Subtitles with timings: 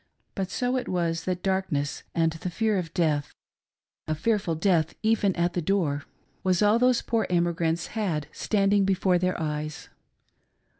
[0.33, 3.35] But so it was that dark ness and the fear of death—
[4.07, 6.03] a fearful death even at the door— r
[6.43, 9.89] was all those poor emigrants had standing before their eyes.